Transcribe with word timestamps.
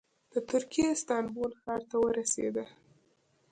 د 0.31 0.33
ترکیې 0.49 0.85
استانبول 0.95 1.51
ښار 1.61 1.81
ته 1.89 1.95
ورسېده. 2.03 2.65